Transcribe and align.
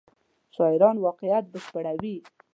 شاعران 0.55 0.95
واقعیت 1.05 1.45
بشپړوي. 1.53 2.15